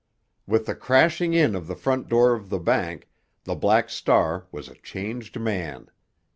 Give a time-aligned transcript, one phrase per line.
[0.47, 3.07] With the crashing in of the front door of the bank,
[3.43, 5.91] the Black Star was a changed man.